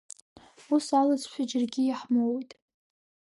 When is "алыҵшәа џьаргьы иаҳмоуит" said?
0.99-2.51